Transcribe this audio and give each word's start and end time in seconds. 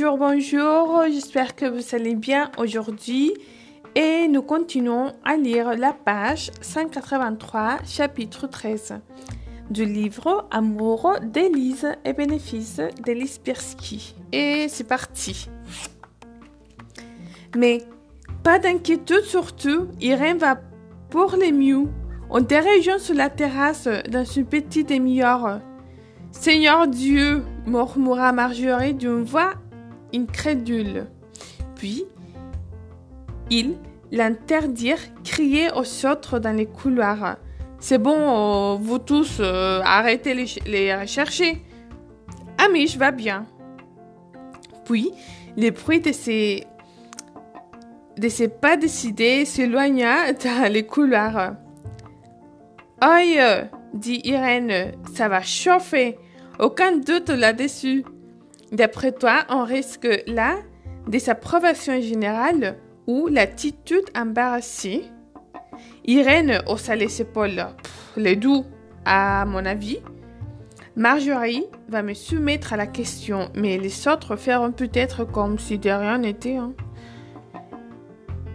Bonjour, 0.00 0.16
bonjour, 0.16 1.02
j'espère 1.10 1.56
que 1.56 1.66
vous 1.66 1.92
allez 1.92 2.14
bien 2.14 2.52
aujourd'hui 2.56 3.34
et 3.96 4.28
nous 4.28 4.42
continuons 4.42 5.12
à 5.24 5.36
lire 5.36 5.76
la 5.76 5.92
page 5.92 6.52
183, 6.60 7.78
chapitre 7.84 8.46
13 8.46 9.00
du 9.70 9.84
livre 9.84 10.46
Amour 10.52 11.16
d'Élise 11.20 11.88
et 12.04 12.12
bénéfices 12.12 12.80
d'Élise 13.02 13.38
Pirsky. 13.38 14.14
Et 14.30 14.68
c'est 14.68 14.86
parti. 14.86 15.48
Mais 17.56 17.82
pas 18.44 18.60
d'inquiétude 18.60 19.24
surtout, 19.24 19.88
Irène 20.00 20.38
va 20.38 20.60
pour 21.10 21.34
les 21.34 21.50
mieux. 21.50 21.88
On 22.30 22.34
rejoint 22.34 22.98
sur 22.98 23.16
la 23.16 23.30
terrasse 23.30 23.88
dans 24.08 24.24
une 24.24 24.46
petite 24.46 24.90
demi-heure. 24.90 25.60
Seigneur 26.30 26.86
Dieu, 26.86 27.42
murmura 27.66 28.32
Marjorie 28.32 28.94
d'une 28.94 29.24
voix 29.24 29.54
incrédule. 30.14 31.06
Puis, 31.74 32.04
ils 33.50 33.76
l'interdirent, 34.10 34.98
crier 35.24 35.68
aux 35.74 36.06
autres 36.06 36.38
dans 36.38 36.56
les 36.56 36.66
couloirs. 36.66 37.36
C'est 37.78 37.98
bon, 37.98 38.16
euh, 38.16 38.76
vous 38.80 38.98
tous, 38.98 39.38
euh, 39.40 39.80
arrêtez 39.84 40.34
les, 40.34 40.46
les 40.66 40.94
rechercher. 40.94 41.62
Amish 42.58 42.96
va 42.96 43.10
bien. 43.10 43.46
Puis, 44.84 45.12
le 45.56 45.70
bruit 45.70 46.00
de 46.00 46.12
ses, 46.12 46.66
de 48.16 48.28
ses 48.28 48.48
pas 48.48 48.76
décidés 48.76 49.44
s'éloigna 49.44 50.32
dans 50.32 50.72
les 50.72 50.84
couloirs. 50.84 51.54
Aïe, 53.00 53.38
dit 53.94 54.20
Irène, 54.24 54.92
ça 55.14 55.28
va 55.28 55.40
chauffer. 55.42 56.18
Aucun 56.58 56.96
doute 56.96 57.28
là-dessus. 57.28 58.04
D'après 58.72 59.12
toi, 59.12 59.44
on 59.48 59.64
risque 59.64 60.08
là 60.26 60.56
désapprobation 61.06 62.00
générale 62.00 62.76
ou 63.06 63.28
l'attitude 63.28 64.04
embarrassée? 64.14 65.04
Irène 66.04 66.62
haussa 66.66 66.94
les 66.94 67.20
épaules. 67.20 67.66
les 68.16 68.36
doux, 68.36 68.64
à 69.04 69.44
mon 69.46 69.64
avis. 69.64 70.00
Marjorie 70.96 71.64
va 71.88 72.02
me 72.02 72.12
soumettre 72.12 72.72
à 72.72 72.76
la 72.76 72.86
question, 72.86 73.50
mais 73.54 73.78
les 73.78 74.08
autres 74.08 74.36
feront 74.36 74.72
peut-être 74.72 75.24
comme 75.24 75.58
si 75.58 75.78
de 75.78 75.90
rien 75.90 76.18
n'était. 76.18 76.56
Hein. 76.56 76.72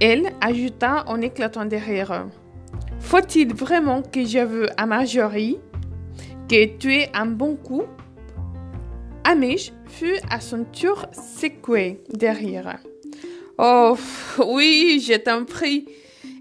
Elle 0.01 0.33
ajouta 0.41 1.05
en 1.07 1.21
éclatant 1.21 1.65
de 1.65 1.77
rire. 1.77 2.27
Faut-il 2.99 3.53
vraiment 3.53 4.01
que 4.01 4.25
j'avoue 4.25 4.65
à 4.75 4.85
Marjorie 4.85 5.57
que 6.49 6.77
tu 6.77 6.93
es 6.93 7.09
un 7.13 7.27
bon 7.27 7.55
coup? 7.55 7.83
Amish 9.23 9.71
fut 9.87 10.17
à 10.29 10.39
son 10.39 10.65
tour 10.65 11.05
secoué 11.13 12.01
derrière. 12.09 12.79
Oh, 13.57 13.95
oui, 14.45 15.03
je 15.05 15.13
t'en 15.13 15.45
prie. 15.45 15.85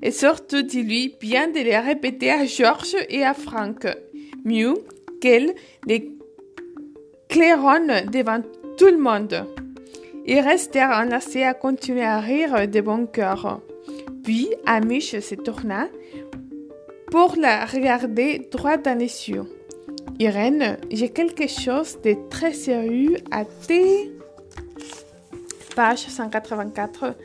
Et 0.02 0.10
surtout, 0.10 0.62
dis-lui 0.62 1.14
bien 1.20 1.48
de 1.48 1.60
les 1.60 1.78
répéter 1.78 2.30
à 2.30 2.44
Georges 2.44 2.96
et 3.08 3.24
à 3.24 3.34
Franck. 3.34 3.86
Mieux 4.44 4.74
qu'elle 5.20 5.54
les 5.86 6.10
claironne 7.28 8.10
devant 8.10 8.42
tout 8.76 8.86
le 8.86 8.98
monde. 8.98 9.46
Ils 10.26 10.40
restèrent 10.40 10.90
enlacés 10.90 11.44
à 11.44 11.54
continuer 11.54 12.04
à 12.04 12.20
rire 12.20 12.68
de 12.68 12.80
bon 12.80 13.06
cœur. 13.06 13.60
Puis 14.24 14.48
Amish 14.66 15.18
se 15.20 15.34
tourna 15.34 15.88
pour 17.10 17.36
la 17.36 17.64
regarder 17.66 18.48
droit 18.50 18.76
dans 18.76 18.98
les 18.98 19.28
yeux. 19.28 19.44
Irène, 20.18 20.78
j'ai 20.90 21.08
quelque 21.08 21.48
chose 21.48 21.98
de 22.02 22.16
très 22.28 22.52
sérieux 22.52 23.16
à 23.30 23.44
te... 23.44 24.10
Page 25.74 26.06
184. 26.06 27.16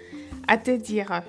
À 0.48 0.58
te 0.58 0.72
dire. 0.72 1.22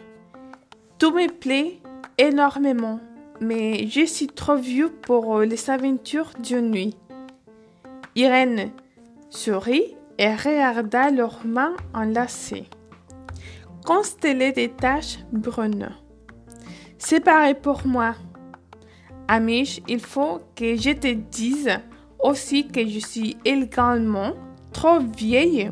Tout 0.98 1.10
me 1.10 1.28
plaît 1.28 1.80
énormément, 2.16 3.00
mais 3.40 3.86
je 3.88 4.06
suis 4.06 4.28
trop 4.28 4.56
vieux 4.56 4.90
pour 4.90 5.40
les 5.40 5.70
aventures 5.70 6.30
d'une 6.40 6.70
nuit. 6.70 6.96
Irène 8.14 8.70
sourit 9.30 9.96
et 10.18 10.34
regarda 10.34 11.10
leurs 11.10 11.44
mains 11.44 11.76
enlacées, 11.94 12.66
constellées 13.84 14.52
de 14.52 14.66
taches 14.66 15.18
brunes. 15.32 15.90
C'est 16.98 17.20
pareil 17.20 17.54
pour 17.54 17.86
moi. 17.86 18.14
Amish, 19.28 19.80
il 19.86 20.00
faut 20.00 20.40
que 20.56 20.74
je 20.76 20.90
te 20.92 21.12
dise 21.12 21.70
aussi 22.18 22.66
que 22.66 22.86
je 22.86 22.98
suis 22.98 23.36
également 23.44 24.32
trop 24.72 25.00
vieille 25.00 25.70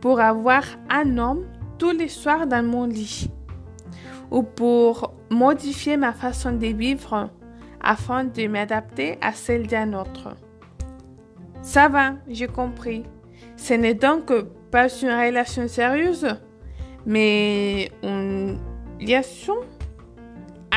pour 0.00 0.20
avoir 0.20 0.64
un 0.90 1.16
homme 1.16 1.46
tous 1.78 1.92
les 1.92 2.08
soirs 2.08 2.46
dans 2.48 2.64
mon 2.64 2.86
lit 2.86 3.30
ou 4.30 4.42
pour 4.42 5.14
modifier 5.30 5.96
ma 5.96 6.12
façon 6.12 6.52
de 6.52 6.66
vivre 6.66 7.30
afin 7.80 8.24
de 8.24 8.48
m'adapter 8.48 9.16
à 9.20 9.32
celle 9.32 9.68
d'un 9.68 9.92
autre. 9.92 10.36
Ça 11.62 11.88
va, 11.88 12.14
j'ai 12.28 12.48
compris. 12.48 13.04
Ce 13.56 13.74
n'est 13.74 13.94
donc 13.94 14.32
pas 14.70 14.88
une 14.88 15.08
relation 15.10 15.68
sérieuse, 15.68 16.26
mais 17.06 17.90
une 18.02 18.58
liaison 19.00 19.58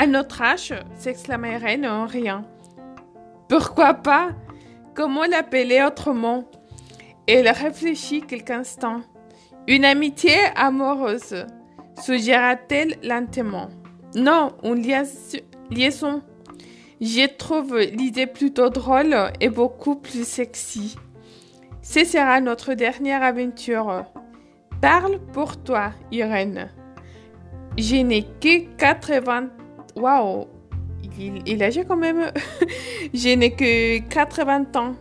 à 0.02 0.08
notre 0.08 0.42
âge, 0.42 0.74
s'exclama 0.96 1.50
Irène 1.50 1.86
en 1.86 2.08
riant. 2.08 2.44
Pourquoi 3.48 3.94
pas? 3.94 4.30
Comment 4.96 5.26
l'appeler 5.26 5.84
autrement? 5.84 6.46
Elle 7.28 7.48
réfléchit 7.48 8.24
quelques 8.24 8.50
instants. 8.50 9.02
Une 9.68 9.86
amitié 9.86 10.34
amoureuse, 10.56 11.46
suggéra-t-elle 12.02 12.98
lentement. 13.04 13.70
Non, 14.16 14.54
une 14.64 14.82
liaison. 15.70 16.24
Je 17.00 17.28
trouve 17.28 17.78
l'idée 17.78 18.26
plutôt 18.26 18.72
drôle 18.72 19.16
et 19.40 19.50
beaucoup 19.50 19.98
plus 19.98 20.28
sexy. 20.28 20.96
Ce 21.84 22.04
sera 22.06 22.42
notre 22.42 22.74
dernière 22.74 23.22
aventure. 23.22 24.06
Parle 24.82 25.20
pour 25.32 25.58
toi, 25.58 25.92
Irène. 26.12 26.72
Je 27.78 27.98
n'ai 27.98 28.24
que 28.24 28.66
80 28.78 29.61
Waouh, 29.96 30.48
il, 31.20 31.42
il 31.46 31.64
âgé 31.64 31.84
quand 31.88 31.98
même. 31.98 32.32
Je 33.14 33.36
n'ai 33.36 33.52
que 33.52 34.00
80 34.00 34.66
ans. 34.76 34.94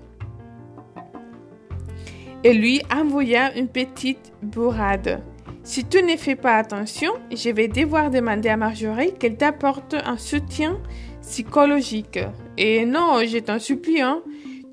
Et 2.42 2.54
lui 2.54 2.80
envoya 2.94 3.56
une 3.56 3.68
petite 3.68 4.32
bourrade. 4.42 5.22
Si 5.62 5.84
tu 5.84 6.02
ne 6.02 6.16
fais 6.16 6.36
pas 6.36 6.56
attention, 6.56 7.12
je 7.30 7.50
vais 7.50 7.68
devoir 7.68 8.10
demander 8.10 8.48
à 8.48 8.56
Marjorie 8.56 9.12
qu'elle 9.12 9.36
t'apporte 9.36 9.94
un 9.94 10.16
soutien 10.16 10.80
psychologique. 11.20 12.18
Et 12.56 12.86
non, 12.86 13.20
je 13.26 13.38
t'en 13.38 13.58
supplie, 13.58 14.00
hein, 14.00 14.22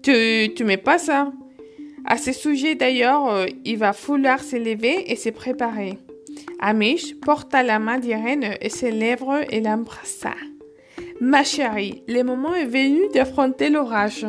tu, 0.01 0.53
tu 0.55 0.63
mets 0.63 0.77
pas 0.77 0.97
ça. 0.97 1.31
À 2.05 2.17
ce 2.17 2.31
sujet 2.31 2.75
d'ailleurs, 2.75 3.29
euh, 3.29 3.45
il 3.65 3.77
va 3.77 3.91
falloir 3.91 4.39
se 4.39 4.55
lever 4.55 5.11
et 5.11 5.17
se 5.17 5.29
préparer. 5.29 5.97
Amish 6.59 7.15
porta 7.19 7.61
la 7.61 7.79
main 7.79 7.99
d'Irène 7.99 8.55
et 8.61 8.69
ses 8.69 8.91
lèvres 8.91 9.41
et 9.49 9.61
l'embrassa. 9.61 10.33
Ma 11.21 11.43
chérie, 11.43 12.03
le 12.07 12.23
moment 12.23 12.55
est 12.55 12.65
venu 12.65 13.07
d'affronter 13.13 13.69
l'orage. 13.69 14.25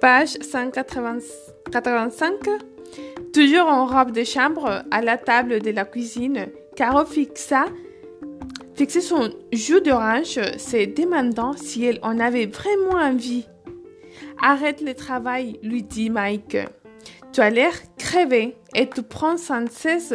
Page 0.00 0.38
185. 0.40 2.32
Toujours 3.32 3.66
en 3.66 3.86
robe 3.86 4.12
de 4.12 4.24
chambre, 4.24 4.84
à 4.90 5.02
la 5.02 5.18
table 5.18 5.60
de 5.60 5.70
la 5.70 5.84
cuisine, 5.84 6.46
Caro 6.76 7.04
fixa 7.04 7.66
fixait 8.74 9.00
son 9.00 9.30
jus 9.52 9.80
d'orange, 9.80 10.38
se 10.58 10.84
demandant 10.84 11.54
si 11.54 11.84
elle 11.84 11.98
en 12.02 12.20
avait 12.20 12.46
vraiment 12.46 12.98
envie. 12.98 13.46
Arrête 14.40 14.80
le 14.80 14.94
travail, 14.94 15.58
lui 15.62 15.82
dit 15.82 16.10
Mike. 16.10 16.58
Tu 17.32 17.40
as 17.40 17.50
l'air 17.50 17.72
crevé 17.98 18.56
et 18.74 18.88
tu 18.88 19.02
prends 19.02 19.36
sans 19.36 19.68
cesse 19.70 20.14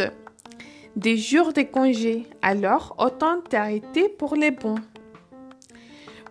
des 0.96 1.18
jours 1.18 1.54
de 1.54 1.62
congé, 1.62 2.28
alors 2.42 2.96
autant 3.00 3.42
t'arrêter 3.42 4.10
pour 4.10 4.36
les 4.36 4.52
bons. 4.52 4.80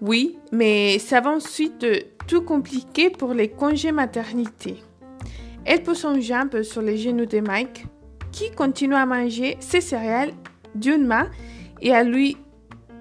Oui, 0.01 0.39
mais 0.53 0.99
ça 0.99 1.21
va 1.21 1.31
ensuite 1.31 1.87
tout 2.27 2.43
compliquer 2.43 3.11
pour 3.11 3.35
les 3.35 3.49
congés 3.49 3.93
maternité. 3.93 4.77
Elle 5.65 5.83
pose 5.83 5.99
son 5.99 6.21
jambe 6.21 6.62
sur 6.62 6.83
les 6.83 6.97
genoux 6.97 7.27
de 7.27 7.41
Mike, 7.41 7.87
qui 8.33 8.51
continue 8.51 8.95
à 8.95 9.07
manger 9.07 9.57
ses 9.61 9.81
céréales 9.81 10.33
d'une 10.75 11.07
main 11.07 11.29
et 11.83 11.93
à 11.93 12.03
lui 12.03 12.37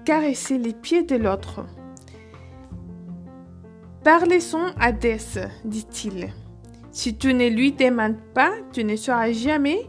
caresser 0.04 0.58
les 0.58 0.74
pieds 0.74 1.02
de 1.02 1.16
l'autre. 1.16 1.64
Parlez-en 4.04 4.72
à 4.78 4.92
Dess, 4.92 5.38
dit-il. 5.64 6.32
Si 6.90 7.16
tu 7.16 7.34
ne 7.34 7.48
lui 7.48 7.72
demandes 7.72 8.20
pas, 8.34 8.50
tu 8.72 8.82
ne 8.82 8.96
sauras 8.96 9.32
jamais. 9.32 9.88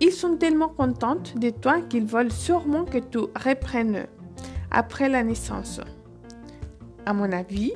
Ils 0.00 0.12
sont 0.12 0.36
tellement 0.36 0.68
contents 0.68 1.22
de 1.36 1.50
toi 1.50 1.82
qu'ils 1.82 2.06
veulent 2.06 2.32
sûrement 2.32 2.84
que 2.84 2.98
tu 2.98 3.18
reprennes 3.18 4.06
après 4.70 5.10
la 5.10 5.22
naissance. 5.22 5.80
À 7.04 7.12
mon 7.12 7.30
avis, 7.32 7.72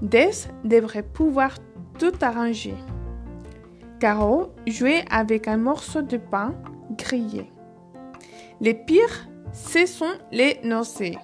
Dess 0.00 0.48
devrait 0.62 1.02
pouvoir 1.02 1.56
tout 1.98 2.12
arranger. 2.20 2.74
Caro 3.98 4.52
jouait 4.68 5.04
avec 5.10 5.48
un 5.48 5.56
morceau 5.56 6.02
de 6.02 6.16
pain 6.16 6.54
grillé. 6.96 7.50
Les 8.60 8.74
pires, 8.74 9.28
ce 9.52 9.86
sont 9.86 10.14
les 10.30 10.60
nausées. 10.62 11.18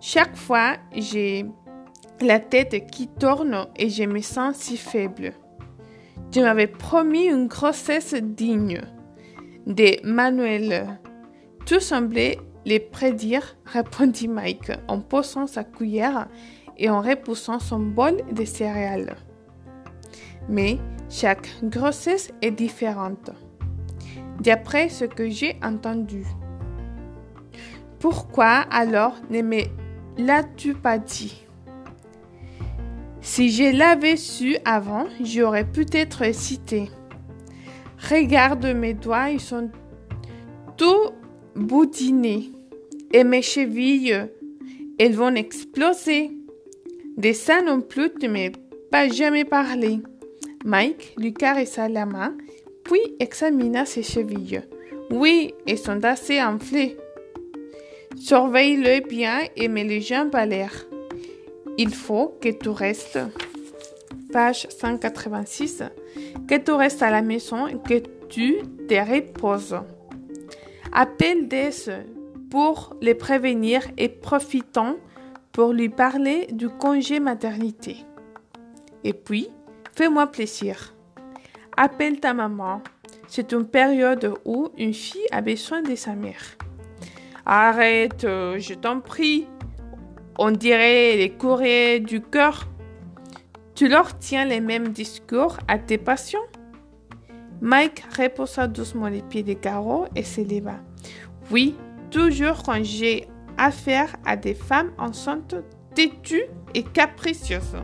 Chaque 0.00 0.36
fois, 0.36 0.72
j'ai 0.92 1.46
la 2.20 2.40
tête 2.40 2.90
qui 2.90 3.06
tourne 3.06 3.66
et 3.76 3.90
je 3.90 4.02
me 4.04 4.20
sens 4.20 4.56
si 4.56 4.76
faible. 4.76 5.34
Tu 6.32 6.40
m'avais 6.40 6.66
promis 6.66 7.26
une 7.26 7.46
grossesse 7.46 8.14
digne 8.14 8.80
de 9.70 10.04
Manuel. 10.04 10.98
Tout 11.64 11.80
semblait 11.80 12.38
les 12.64 12.80
prédire, 12.80 13.56
répondit 13.64 14.28
Mike 14.28 14.72
en 14.88 15.00
posant 15.00 15.46
sa 15.46 15.64
cuillère 15.64 16.28
et 16.76 16.90
en 16.90 17.00
repoussant 17.00 17.58
son 17.58 17.78
bol 17.78 18.16
de 18.32 18.44
céréales. 18.44 19.16
Mais 20.48 20.78
chaque 21.08 21.48
grossesse 21.62 22.32
est 22.42 22.50
différente, 22.50 23.30
d'après 24.40 24.88
ce 24.88 25.04
que 25.04 25.28
j'ai 25.28 25.56
entendu. 25.62 26.24
Pourquoi 28.00 28.64
alors 28.70 29.14
ne 29.30 29.42
me 29.42 29.60
l'as-tu 30.18 30.74
pas 30.74 30.98
dit? 30.98 31.46
Si 33.20 33.50
je 33.50 33.76
l'avais 33.76 34.16
su 34.16 34.56
avant, 34.64 35.04
j'aurais 35.22 35.66
peut-être 35.66 36.34
cité. 36.34 36.90
Regarde 38.08 38.66
mes 38.66 38.94
doigts, 38.94 39.30
ils 39.30 39.40
sont 39.40 39.70
tout 40.76 41.10
boudinés 41.54 42.50
et 43.12 43.24
mes 43.24 43.42
chevilles, 43.42 44.26
elles 44.98 45.14
vont 45.14 45.34
exploser. 45.34 46.30
De 47.16 47.32
ça 47.32 47.60
non 47.60 47.80
plus, 47.80 48.10
tu 48.18 48.28
m'as 48.28 48.50
pas 48.90 49.08
jamais 49.08 49.44
parlé. 49.44 50.00
Mike 50.64 51.14
lui 51.16 51.32
caressa 51.34 51.88
la 51.88 52.06
main, 52.06 52.36
puis 52.84 53.00
examina 53.18 53.84
ses 53.84 54.02
chevilles. 54.02 54.62
Oui, 55.10 55.54
elles 55.66 55.78
sont 55.78 56.04
assez 56.04 56.40
enflées. 56.42 56.96
Surveille-le 58.16 59.06
bien 59.08 59.40
et 59.56 59.68
mets 59.68 59.84
les 59.84 60.00
jambes 60.00 60.34
à 60.34 60.46
l'air. 60.46 60.86
Il 61.78 61.94
faut 61.94 62.36
que 62.40 62.48
tu 62.48 62.68
restes. 62.68 63.18
Page 64.32 64.66
186. 64.68 65.82
Que 66.48 66.56
tu 66.56 66.72
restes 66.72 67.02
à 67.02 67.10
la 67.10 67.22
maison 67.22 67.66
et 67.66 67.76
que 67.78 68.02
tu 68.28 68.58
te 68.88 68.94
reposes. 68.94 69.80
Appelle 70.92 71.48
des 71.48 71.70
pour 72.50 72.96
les 73.00 73.14
prévenir 73.14 73.82
et 73.96 74.08
profitons 74.08 74.96
pour 75.52 75.72
lui 75.72 75.88
parler 75.88 76.48
du 76.50 76.68
congé 76.68 77.20
maternité. 77.20 77.98
Et 79.04 79.12
puis, 79.12 79.48
fais-moi 79.96 80.26
plaisir. 80.26 80.94
Appelle 81.76 82.20
ta 82.20 82.34
maman. 82.34 82.82
C'est 83.28 83.52
une 83.52 83.66
période 83.66 84.34
où 84.44 84.68
une 84.76 84.92
fille 84.94 85.26
a 85.30 85.40
besoin 85.40 85.82
de 85.82 85.94
sa 85.94 86.14
mère. 86.14 86.42
Arrête, 87.46 88.24
euh, 88.24 88.58
je 88.58 88.74
t'en 88.74 89.00
prie. 89.00 89.46
On 90.38 90.50
dirait 90.50 91.16
les 91.16 91.30
courriers 91.30 92.00
du 92.00 92.20
cœur. 92.20 92.66
Tu 93.80 93.88
leur 93.88 94.18
tiens 94.18 94.44
les 94.44 94.60
mêmes 94.60 94.88
discours 94.88 95.56
à 95.66 95.78
tes 95.78 95.96
patients? 95.96 96.46
Mike 97.62 98.04
reposa 98.14 98.66
doucement 98.66 99.08
les 99.08 99.22
pieds 99.22 99.42
des 99.42 99.54
carreaux 99.54 100.04
et 100.14 100.22
s'éleva. 100.22 100.74
Oui, 101.50 101.78
toujours 102.10 102.62
quand 102.62 102.84
j'ai 102.84 103.26
affaire 103.56 104.14
à 104.26 104.36
des 104.36 104.52
femmes 104.52 104.92
enceintes, 104.98 105.54
têtues 105.94 106.44
et 106.74 106.82
capricieuses. 106.82 107.78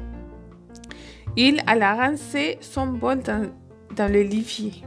Il 1.35 1.63
alla 1.67 1.95
rincer 1.95 2.59
son 2.61 2.89
bol 2.89 3.21
dans, 3.21 3.51
dans 3.97 4.13
le 4.13 4.21
livier. 4.21 4.85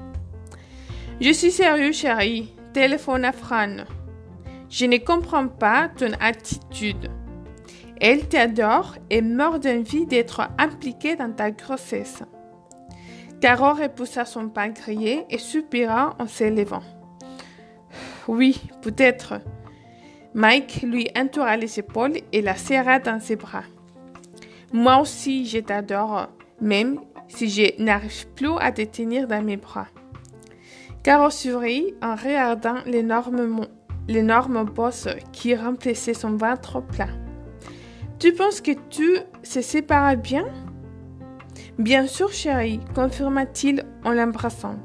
Je 1.20 1.32
suis 1.32 1.50
sérieux, 1.50 1.92
chérie. 1.92 2.54
Téléphone 2.72 3.26
à 3.26 3.32
Fran. 3.32 3.78
Je 4.70 4.86
ne 4.86 4.98
comprends 4.98 5.48
pas 5.48 5.90
ton 5.90 6.12
attitude. 6.20 7.10
Elle 8.02 8.28
t'adore 8.30 8.96
et 9.10 9.22
meurt 9.22 9.64
d'envie 9.64 10.06
d'être 10.06 10.48
impliquée 10.58 11.16
dans 11.16 11.32
ta 11.34 11.52
grossesse. 11.52 12.24
Caro 13.42 13.74
repoussa 13.74 14.26
son 14.26 14.46
grillé 14.46 15.26
et 15.30 15.38
soupira 15.38 16.16
en 16.20 16.28
s'élevant. 16.28 16.84
Oui, 18.28 18.62
peut-être. 18.82 19.42
Mike 20.34 20.82
lui 20.84 21.08
entoura 21.18 21.58
les 21.58 21.80
épaules 21.80 22.18
et 22.32 22.42
la 22.42 22.56
serra 22.56 23.00
dans 23.00 23.20
ses 23.20 23.36
bras. 23.36 23.64
Moi 24.72 25.00
aussi, 25.00 25.46
je 25.46 25.60
t'adore, 25.60 26.28
même 26.62 27.00
si 27.28 27.50
je 27.50 27.82
n'arrive 27.82 28.28
plus 28.36 28.58
à 28.60 28.72
te 28.72 28.84
tenir 28.84 29.28
dans 29.28 29.44
mes 29.44 29.58
bras. 29.58 29.88
Caro 31.04 31.30
sourit 31.30 31.96
en 32.02 32.16
regardant 32.16 32.76
l'énorme 32.86 34.64
bosse 34.66 35.08
qui 35.32 35.56
remplissait 35.56 36.14
son 36.14 36.36
ventre 36.36 36.82
plein. 36.82 37.29
Tu 38.20 38.34
penses 38.34 38.60
que 38.60 38.72
tu 38.90 39.18
se 39.44 39.62
sépares 39.62 40.18
bien? 40.18 40.46
Bien 41.78 42.06
sûr, 42.06 42.34
chérie, 42.34 42.82
confirma-t-il 42.94 43.86
en 44.04 44.12
l'embrassant. 44.12 44.76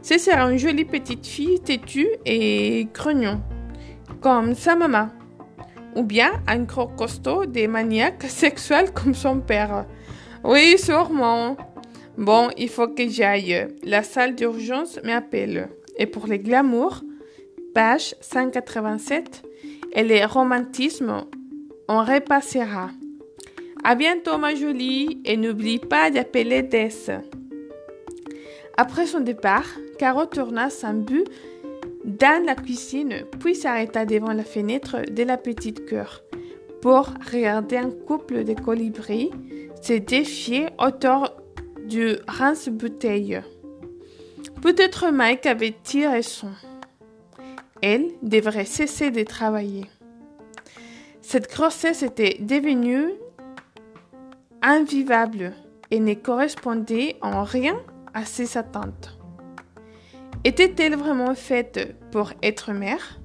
Ce 0.00 0.16
sera 0.16 0.48
une 0.48 0.58
jolie 0.58 0.84
petite 0.84 1.26
fille 1.26 1.58
têtue 1.58 2.06
et 2.24 2.86
grognon, 2.94 3.40
comme 4.20 4.54
sa 4.54 4.76
maman. 4.76 5.08
Ou 5.96 6.04
bien 6.04 6.30
un 6.46 6.60
gros 6.60 6.86
costaud 6.86 7.46
des 7.46 7.66
maniaques 7.66 8.22
sexuels 8.28 8.92
comme 8.92 9.14
son 9.14 9.40
père. 9.40 9.84
Oui, 10.44 10.78
sûrement. 10.78 11.56
Bon, 12.16 12.48
il 12.56 12.68
faut 12.68 12.86
que 12.86 13.08
j'aille. 13.08 13.66
La 13.82 14.04
salle 14.04 14.36
d'urgence 14.36 15.00
m'appelle. 15.02 15.68
Et 15.96 16.06
pour 16.06 16.28
les 16.28 16.38
glamours, 16.38 17.02
page 17.74 18.14
187, 18.20 19.42
et 19.94 20.04
les 20.04 20.24
romantismes, 20.24 21.24
on 21.92 22.04
repassera. 22.04 22.88
À 23.84 23.94
bientôt, 23.94 24.38
ma 24.38 24.54
jolie, 24.54 25.20
et 25.26 25.36
n'oublie 25.36 25.78
pas 25.78 26.10
d'appeler 26.10 26.62
Dess. 26.62 27.10
Après 28.78 29.04
son 29.04 29.20
départ, 29.20 29.66
Caro 29.98 30.24
tourna 30.24 30.70
sans 30.70 30.94
but 30.94 31.26
dans 32.04 32.42
la 32.46 32.54
cuisine, 32.54 33.26
puis 33.38 33.54
s'arrêta 33.54 34.06
devant 34.06 34.32
la 34.32 34.42
fenêtre 34.42 35.02
de 35.10 35.22
la 35.22 35.36
petite 35.36 35.84
cœur 35.84 36.22
pour 36.80 37.12
regarder 37.30 37.76
un 37.76 37.90
couple 37.90 38.44
de 38.44 38.54
colibris 38.54 39.30
se 39.82 39.92
défier 39.92 40.68
autour 40.78 41.30
du 41.86 42.16
rince-bouteille. 42.26 43.42
Peut-être 44.62 45.10
Mike 45.10 45.44
avait-il 45.44 46.06
raison. 46.06 46.52
Elle 47.82 48.08
devrait 48.22 48.64
cesser 48.64 49.10
de 49.10 49.24
travailler. 49.24 49.84
Cette 51.22 51.50
grossesse 51.50 52.02
était 52.02 52.36
devenue 52.40 53.12
invivable 54.60 55.52
et 55.90 56.00
ne 56.00 56.14
correspondait 56.14 57.16
en 57.22 57.44
rien 57.44 57.76
à 58.12 58.24
ses 58.24 58.58
attentes. 58.58 59.18
Était-elle 60.44 60.96
vraiment 60.96 61.34
faite 61.34 61.96
pour 62.10 62.32
être 62.42 62.72
mère? 62.72 63.20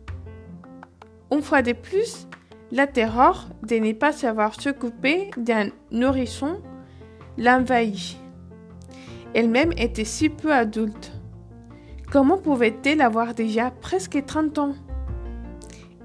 Une 1.31 1.41
fois 1.41 1.63
de 1.63 1.73
plus, 1.73 2.27
la 2.71 2.85
terreur 2.85 3.47
de 3.63 3.75
ne 3.77 3.93
pas 3.93 4.11
savoir 4.11 4.61
s'occuper 4.61 5.31
d'un 5.35 5.69
nourrisson 5.91 6.61
l'envahit. 7.37 8.17
Elle-même 9.33 9.73
était 9.75 10.05
si 10.05 10.29
peu 10.29 10.53
adulte. 10.53 11.11
Comment 12.11 12.37
pouvait-elle 12.37 13.01
avoir 13.01 13.33
déjà 13.33 13.71
presque 13.71 14.23
30 14.25 14.57
ans? 14.59 14.75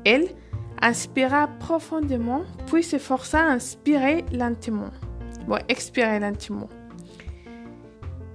Elle 0.05 0.29
inspira 0.83 1.47
profondément, 1.61 2.43
puis 2.67 2.83
s'efforça 2.83 3.41
à 3.41 3.53
inspirer 3.53 4.25
lentement. 4.33 4.91
Bon, 5.47 5.59
expirer 5.69 6.19
lentement. 6.19 6.69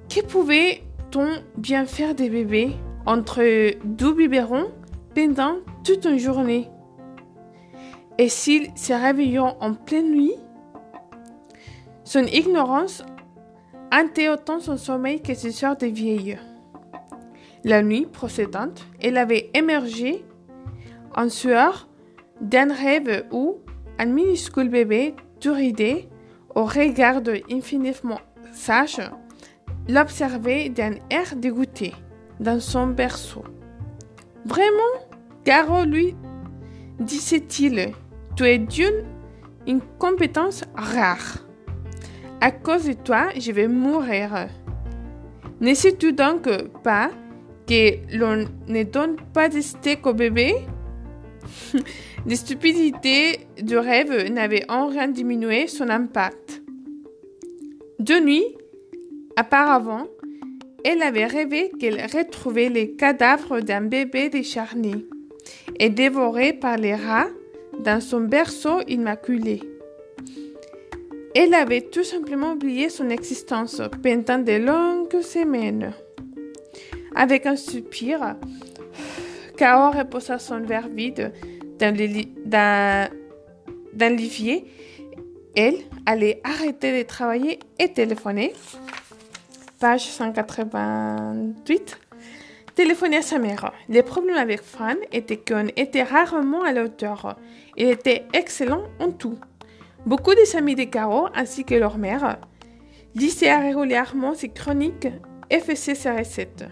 Que 0.09 0.21
pouvait-on 0.25 1.27
bien 1.57 1.85
faire 1.85 2.15
des 2.15 2.29
bébés 2.29 2.71
entre 3.05 3.43
deux 3.83 4.13
biberons 4.13 4.71
pendant 5.13 5.57
toute 5.83 6.05
une 6.05 6.17
journée? 6.17 6.69
Et 8.17 8.29
s'ils 8.29 8.71
se 8.75 8.93
réveillent 8.93 9.39
en 9.39 9.73
pleine 9.73 10.11
nuit? 10.11 10.33
Son 12.03 12.23
ignorance 12.23 13.03
hantait 13.91 14.29
autant 14.29 14.59
son 14.59 14.77
sommeil 14.77 15.21
que 15.21 15.33
ses 15.33 15.51
soeurs 15.51 15.77
de 15.77 15.87
vieilles. 15.87 16.39
La 17.63 17.83
nuit 17.83 18.05
précédente, 18.05 18.85
elle 19.01 19.17
avait 19.17 19.49
émergé 19.53 20.25
en 21.15 21.29
sueur 21.29 21.87
d'un 22.41 22.73
rêve 22.73 23.25
où 23.31 23.57
un 23.99 24.05
minuscule 24.05 24.69
bébé 24.69 25.15
turidé, 25.39 26.07
au 26.55 26.65
regard 26.65 27.21
infiniment 27.51 28.19
sage, 28.51 29.01
l'observait 29.87 30.69
d'un 30.69 30.95
air 31.09 31.35
dégoûté 31.35 31.93
dans 32.39 32.59
son 32.59 32.87
berceau. 32.87 33.43
Vraiment, 34.45 35.07
Caro 35.43 35.83
lui 35.83 36.15
disait-il, 36.99 37.93
tu 38.35 38.43
es 38.43 38.57
d'une 38.57 39.03
incompétence 39.67 40.63
rare. 40.75 41.37
À 42.41 42.51
cause 42.51 42.85
de 42.85 42.93
toi, 42.93 43.29
je 43.37 43.51
vais 43.51 43.67
mourir. 43.67 44.47
Ne 45.59 45.73
sais-tu 45.73 46.13
donc 46.13 46.47
pas 46.83 47.09
que 47.67 48.15
l'on 48.15 48.45
ne 48.67 48.83
donne 48.83 49.17
pas 49.33 49.49
de 49.49 49.59
steak 49.59 50.05
au 50.05 50.13
bébé? 50.13 50.55
Les 52.25 52.35
stupidités 52.35 53.47
du 53.61 53.77
rêve 53.77 54.31
n'avaient 54.31 54.65
en 54.69 54.87
rien 54.87 55.07
diminué 55.07 55.67
son 55.67 55.89
impact. 55.89 56.61
De 57.99 58.19
nuit, 58.19 58.45
auparavant, 59.39 60.07
elle 60.83 61.01
avait 61.01 61.25
rêvé 61.25 61.71
qu'elle 61.79 62.01
retrouvait 62.01 62.69
les 62.69 62.91
cadavres 62.91 63.59
d'un 63.59 63.81
bébé 63.81 64.29
décharné 64.29 65.05
et 65.79 65.89
dévoré 65.89 66.53
par 66.53 66.77
les 66.77 66.95
rats 66.95 67.29
dans 67.79 68.01
son 68.01 68.21
berceau 68.21 68.81
immaculé. 68.87 69.61
Elle 71.35 71.53
avait 71.53 71.81
tout 71.81 72.03
simplement 72.03 72.53
oublié 72.53 72.89
son 72.89 73.09
existence 73.09 73.81
pendant 74.01 74.39
de 74.39 74.53
longues 74.53 75.21
semaines. 75.21 75.93
Avec 77.15 77.45
un 77.45 77.55
soupir, 77.55 78.35
Kao 79.57 79.91
reposa 79.91 80.37
son 80.37 80.61
verre 80.61 80.87
vide 80.87 81.33
dans 81.79 81.95
l'Ivier. 84.15 84.65
Elle 85.55 85.77
allait 86.05 86.39
arrêter 86.43 86.99
de 86.99 87.07
travailler 87.07 87.57
et 87.79 87.91
téléphoner. 87.91 88.53
Page 89.79 90.05
188. 90.05 91.97
Téléphoner 92.75 93.17
à 93.17 93.21
sa 93.23 93.39
mère. 93.39 93.71
Le 93.89 94.01
problème 94.03 94.37
avec 94.37 94.61
Fran 94.61 94.93
était 95.11 95.37
qu'on 95.37 95.67
était 95.75 96.03
rarement 96.03 96.61
à 96.61 96.71
la 96.71 96.83
hauteur. 96.83 97.35
Il 97.75 97.89
était 97.89 98.25
excellent 98.33 98.83
en 98.99 99.11
tout. 99.11 99.39
Beaucoup 100.05 100.35
des 100.35 100.55
amis 100.55 100.75
de 100.75 100.83
Caro, 100.83 101.29
ainsi 101.33 101.63
que 101.63 101.73
leur 101.73 101.97
mère, 101.97 102.37
lisaient 103.15 103.55
régulièrement 103.57 104.35
ses 104.35 104.49
chroniques 104.49 105.07
et 105.49 105.59
faisaient 105.59 105.95
ses 105.95 106.11
recettes. 106.11 106.65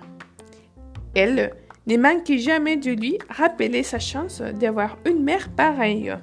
Elle 1.16 1.56
ne 1.88 1.98
manquait 1.98 2.38
jamais 2.38 2.78
de 2.78 2.92
lui 2.92 3.18
rappeler 3.30 3.84
sa 3.84 4.00
chance 4.00 4.42
d'avoir 4.42 4.98
une 5.06 5.24
mère 5.24 5.50
pareille. 5.50 6.14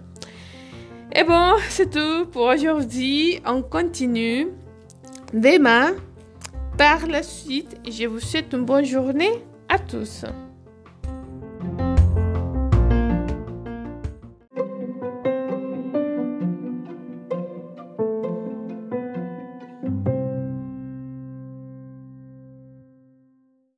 Et 1.14 1.24
bon, 1.24 1.54
c'est 1.68 1.90
tout 1.90 2.26
pour 2.30 2.42
aujourd'hui. 2.42 3.40
On 3.46 3.62
continue 3.62 4.48
demain. 5.32 5.92
Par 6.78 7.06
la 7.06 7.22
suite, 7.22 7.76
je 7.86 8.06
vous 8.06 8.18
souhaite 8.18 8.52
une 8.54 8.64
bonne 8.64 8.86
journée 8.86 9.30
à 9.68 9.78
tous. 9.78 10.24